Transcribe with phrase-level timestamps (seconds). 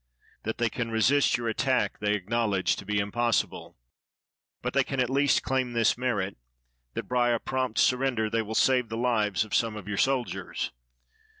[0.41, 3.77] That they can resist your attack they acknowledge to be impossible;
[4.63, 6.37] but they can at least claim this merit,
[6.95, 10.71] that by a prompt surrender they will save the Uves of some of your soldiers.